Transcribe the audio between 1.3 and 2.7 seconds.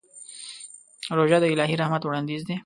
د الهي رحمت وړاندیز دی.